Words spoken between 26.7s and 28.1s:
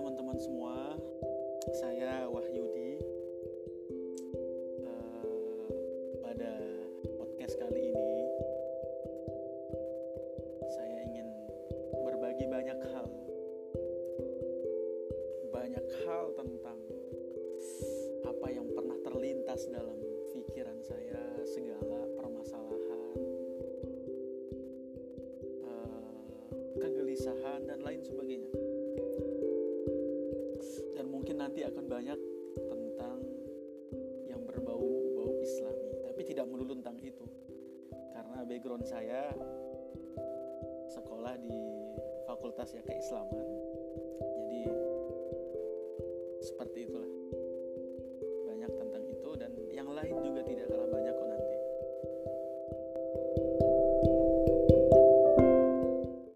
kegelisahan, dan lain